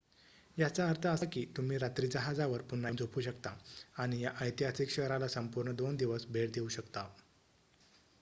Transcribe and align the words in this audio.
याचा 0.57 0.87
अर्थ 0.89 1.05
असा 1.07 1.25
की 1.25 1.43
तुम्ही 1.57 1.77
रात्री 1.77 2.07
जहाजावर 2.07 2.61
पुन्हा 2.61 2.89
येऊन 2.89 2.97
झोपू 2.97 3.21
शकता 3.21 3.53
आणि 3.97 4.21
या 4.21 4.31
ऐतिहासिक 4.41 4.89
शहराला 4.89 5.27
संपूर्ण 5.27 5.75
दोन 5.75 5.95
दिवस 5.95 6.25
भेट 6.29 6.51
देऊ 6.53 6.67
शकता 6.69 7.07